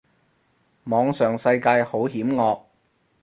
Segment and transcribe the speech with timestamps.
[0.85, 2.61] 網上世界好險惡